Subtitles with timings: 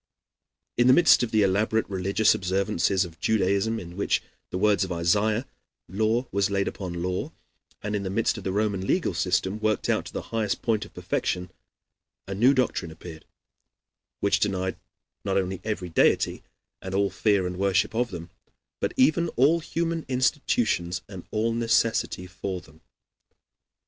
[0.77, 4.83] In the midst of the elaborate religious observances of Judaism, in which, in the words
[4.83, 5.45] of Isaiah,
[5.87, 7.31] law was laid upon law,
[7.83, 10.85] and in the midst of the Roman legal system worked out to the highest point
[10.85, 11.51] of perfection,
[12.27, 13.25] a new doctrine appeared,
[14.21, 14.79] which denied
[15.23, 16.41] not only every deity,
[16.81, 18.31] and all fear and worship of them,
[18.79, 22.81] but even all human institutions and all necessity for them.